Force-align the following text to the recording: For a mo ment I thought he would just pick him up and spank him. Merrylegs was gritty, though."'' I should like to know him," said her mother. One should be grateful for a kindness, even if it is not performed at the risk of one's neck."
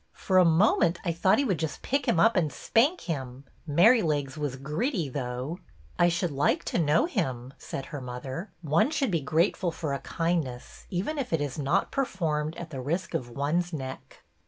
For 0.13 0.39
a 0.39 0.45
mo 0.45 0.77
ment 0.77 0.97
I 1.05 1.11
thought 1.11 1.37
he 1.37 1.45
would 1.45 1.59
just 1.59 1.83
pick 1.83 2.07
him 2.07 2.19
up 2.19 2.35
and 2.35 2.51
spank 2.51 3.01
him. 3.01 3.43
Merrylegs 3.67 4.35
was 4.35 4.55
gritty, 4.55 5.09
though."'' 5.09 5.59
I 5.99 6.09
should 6.09 6.31
like 6.31 6.63
to 6.73 6.79
know 6.79 7.05
him," 7.05 7.53
said 7.59 7.85
her 7.93 8.01
mother. 8.01 8.49
One 8.63 8.89
should 8.89 9.11
be 9.11 9.21
grateful 9.21 9.71
for 9.71 9.93
a 9.93 9.99
kindness, 9.99 10.87
even 10.89 11.19
if 11.19 11.31
it 11.31 11.39
is 11.39 11.59
not 11.59 11.91
performed 11.91 12.55
at 12.55 12.71
the 12.71 12.81
risk 12.81 13.13
of 13.13 13.29
one's 13.29 13.71
neck." 13.73 14.23